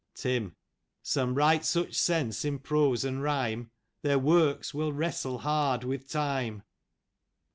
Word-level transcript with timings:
Tim:" 0.15 0.55
Some 1.03 1.35
write 1.35 1.63
such 1.63 1.93
sense 1.93 2.43
in 2.43 2.57
prose 2.57 3.05
and 3.05 3.21
rhyme, 3.21 3.69
Their 4.01 4.17
works 4.17 4.73
will 4.73 4.91
wrestle 4.91 5.37
hard 5.37 5.83
with 5.83 6.09
Time. 6.09 6.63